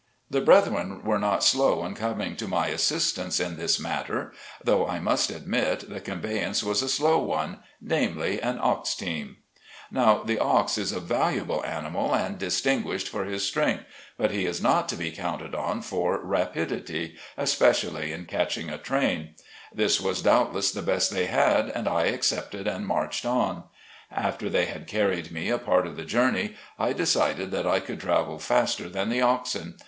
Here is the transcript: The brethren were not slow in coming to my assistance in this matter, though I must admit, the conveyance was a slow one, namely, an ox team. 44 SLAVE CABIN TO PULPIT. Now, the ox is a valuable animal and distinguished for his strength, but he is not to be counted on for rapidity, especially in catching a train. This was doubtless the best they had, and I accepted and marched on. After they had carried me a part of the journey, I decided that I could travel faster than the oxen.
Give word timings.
The 0.31 0.41
brethren 0.41 1.03
were 1.03 1.19
not 1.19 1.43
slow 1.43 1.85
in 1.85 1.93
coming 1.93 2.35
to 2.37 2.47
my 2.47 2.69
assistance 2.69 3.39
in 3.39 3.55
this 3.55 3.79
matter, 3.79 4.33
though 4.63 4.87
I 4.87 4.97
must 4.97 5.29
admit, 5.29 5.87
the 5.91 5.99
conveyance 5.99 6.63
was 6.63 6.81
a 6.81 6.89
slow 6.89 7.19
one, 7.19 7.59
namely, 7.79 8.41
an 8.41 8.57
ox 8.59 8.95
team. 8.95 9.35
44 9.93 10.05
SLAVE 10.05 10.07
CABIN 10.07 10.07
TO 10.07 10.17
PULPIT. 10.17 10.17
Now, 10.17 10.23
the 10.47 10.55
ox 10.63 10.77
is 10.79 10.91
a 10.91 10.99
valuable 10.99 11.63
animal 11.63 12.15
and 12.15 12.39
distinguished 12.39 13.09
for 13.09 13.25
his 13.25 13.43
strength, 13.43 13.83
but 14.17 14.31
he 14.31 14.47
is 14.47 14.59
not 14.59 14.89
to 14.89 14.95
be 14.95 15.11
counted 15.11 15.53
on 15.53 15.83
for 15.83 16.19
rapidity, 16.25 17.15
especially 17.37 18.11
in 18.11 18.25
catching 18.25 18.71
a 18.71 18.79
train. 18.79 19.35
This 19.71 20.01
was 20.01 20.23
doubtless 20.23 20.71
the 20.71 20.81
best 20.81 21.11
they 21.11 21.27
had, 21.27 21.69
and 21.69 21.87
I 21.87 22.05
accepted 22.05 22.65
and 22.67 22.87
marched 22.87 23.23
on. 23.27 23.65
After 24.09 24.49
they 24.49 24.65
had 24.65 24.87
carried 24.87 25.31
me 25.31 25.49
a 25.49 25.59
part 25.59 25.85
of 25.85 25.95
the 25.95 26.05
journey, 26.05 26.55
I 26.79 26.91
decided 26.91 27.51
that 27.51 27.67
I 27.67 27.79
could 27.79 27.99
travel 28.01 28.39
faster 28.39 28.89
than 28.89 29.09
the 29.09 29.21
oxen. 29.21 29.75